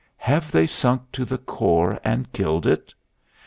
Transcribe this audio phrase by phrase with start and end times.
[0.17, 2.91] Have they sunk to the core and killed it?